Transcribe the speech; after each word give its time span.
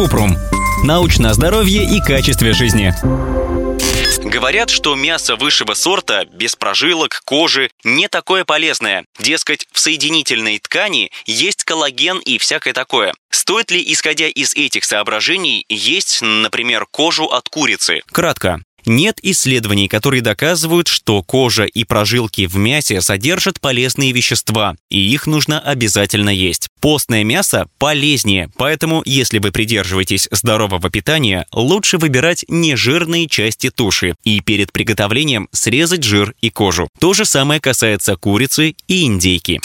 Купрум. 0.00 0.34
Научное 0.82 1.34
здоровье 1.34 1.84
и 1.84 2.00
качестве 2.00 2.54
жизни. 2.54 2.94
Говорят, 4.26 4.70
что 4.70 4.94
мясо 4.94 5.36
высшего 5.36 5.74
сорта, 5.74 6.24
без 6.24 6.56
прожилок, 6.56 7.20
кожи, 7.26 7.70
не 7.84 8.08
такое 8.08 8.46
полезное. 8.46 9.04
Дескать, 9.18 9.68
в 9.72 9.78
соединительной 9.78 10.58
ткани 10.58 11.10
есть 11.26 11.64
коллаген 11.64 12.18
и 12.18 12.38
всякое 12.38 12.72
такое. 12.72 13.12
Стоит 13.28 13.70
ли, 13.70 13.84
исходя 13.92 14.26
из 14.26 14.54
этих 14.54 14.86
соображений, 14.86 15.66
есть, 15.68 16.22
например, 16.22 16.86
кожу 16.90 17.26
от 17.26 17.50
курицы? 17.50 18.00
Кратко. 18.10 18.62
Нет 18.86 19.18
исследований, 19.22 19.88
которые 19.88 20.22
доказывают, 20.22 20.88
что 20.88 21.22
кожа 21.22 21.64
и 21.64 21.84
прожилки 21.84 22.46
в 22.46 22.56
мясе 22.56 23.00
содержат 23.00 23.60
полезные 23.60 24.12
вещества, 24.12 24.76
и 24.90 24.98
их 24.98 25.26
нужно 25.26 25.60
обязательно 25.60 26.30
есть. 26.30 26.68
Постное 26.80 27.24
мясо 27.24 27.66
полезнее, 27.78 28.50
поэтому, 28.56 29.02
если 29.04 29.38
вы 29.38 29.52
придерживаетесь 29.52 30.28
здорового 30.30 30.90
питания, 30.90 31.46
лучше 31.52 31.98
выбирать 31.98 32.44
нежирные 32.48 33.28
части 33.28 33.70
туши 33.70 34.14
и 34.24 34.40
перед 34.40 34.72
приготовлением 34.72 35.48
срезать 35.52 36.04
жир 36.04 36.34
и 36.40 36.50
кожу. 36.50 36.88
То 36.98 37.12
же 37.12 37.24
самое 37.24 37.60
касается 37.60 38.16
курицы 38.16 38.74
и 38.88 39.04
индейки. 39.04 39.60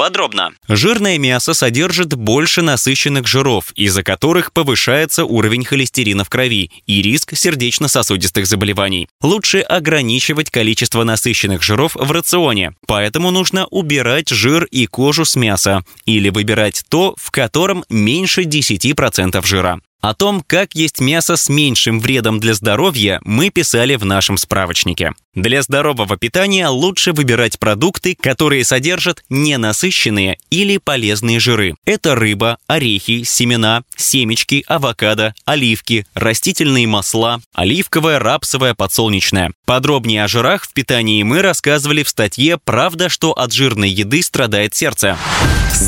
Подробно. 0.00 0.52
Жирное 0.66 1.18
мясо 1.18 1.52
содержит 1.52 2.14
больше 2.14 2.62
насыщенных 2.62 3.26
жиров, 3.26 3.70
из-за 3.76 4.02
которых 4.02 4.54
повышается 4.54 5.26
уровень 5.26 5.62
холестерина 5.62 6.24
в 6.24 6.30
крови 6.30 6.70
и 6.86 7.02
риск 7.02 7.36
сердечно-сосудистых 7.36 8.46
заболеваний. 8.46 9.08
Лучше 9.20 9.60
ограничивать 9.60 10.48
количество 10.48 11.04
насыщенных 11.04 11.62
жиров 11.62 11.96
в 11.96 12.10
рационе, 12.12 12.72
поэтому 12.86 13.30
нужно 13.30 13.66
убирать 13.66 14.30
жир 14.30 14.64
и 14.64 14.86
кожу 14.86 15.26
с 15.26 15.36
мяса 15.36 15.84
или 16.06 16.30
выбирать 16.30 16.82
то, 16.88 17.14
в 17.18 17.30
котором 17.30 17.84
меньше 17.90 18.44
10% 18.44 19.46
жира. 19.46 19.82
О 20.00 20.14
том, 20.14 20.42
как 20.46 20.74
есть 20.74 21.00
мясо 21.00 21.36
с 21.36 21.50
меньшим 21.50 22.00
вредом 22.00 22.40
для 22.40 22.54
здоровья, 22.54 23.20
мы 23.22 23.50
писали 23.50 23.96
в 23.96 24.04
нашем 24.06 24.38
справочнике. 24.38 25.12
Для 25.34 25.62
здорового 25.62 26.16
питания 26.16 26.68
лучше 26.68 27.12
выбирать 27.12 27.58
продукты, 27.58 28.16
которые 28.18 28.64
содержат 28.64 29.22
ненасыщенные 29.28 30.38
или 30.50 30.78
полезные 30.78 31.38
жиры. 31.38 31.74
Это 31.84 32.14
рыба, 32.14 32.56
орехи, 32.66 33.24
семена, 33.24 33.82
семечки, 33.94 34.64
авокадо, 34.66 35.34
оливки, 35.44 36.06
растительные 36.14 36.86
масла, 36.86 37.42
оливковое, 37.54 38.18
рапсовое, 38.18 38.74
подсолнечное. 38.74 39.52
Подробнее 39.66 40.24
о 40.24 40.28
жирах 40.28 40.64
в 40.64 40.72
питании 40.72 41.22
мы 41.22 41.42
рассказывали 41.42 42.02
в 42.02 42.08
статье 42.08 42.56
«Правда, 42.56 43.10
что 43.10 43.32
от 43.32 43.52
жирной 43.52 43.90
еды 43.90 44.22
страдает 44.22 44.74
сердце». 44.74 45.18